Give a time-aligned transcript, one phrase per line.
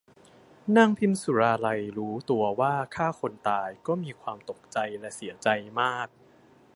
[0.75, 5.47] นางพิมสุราลัยรู้ตัวว่าฆ่าคนตายก็มีความตกใจและเสียใจ
[5.81, 6.07] มาก